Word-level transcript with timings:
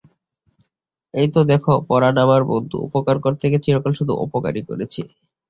এই 1.13 1.27
তো 1.33 1.39
দাখো 1.49 1.73
পরাণ 1.89 2.15
আমার 2.23 2.41
বন্ধু, 2.51 2.75
উপকার 2.87 3.17
করতে 3.25 3.45
গিয়ে 3.47 3.63
চিরকাল 3.65 3.93
শুধু 3.99 4.13
অপকারই 4.23 4.63
করেছি। 4.69 5.01